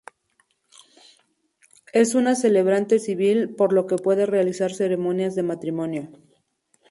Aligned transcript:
Es 1.93 2.15
una 2.15 2.33
celebrante 2.33 2.97
civil, 2.97 3.53
por 3.53 3.71
lo 3.71 3.85
que 3.85 3.97
puede 3.97 4.25
realizar 4.25 4.73
ceremonias 4.73 5.35
de 5.35 5.43
matrimonio. 5.43 6.09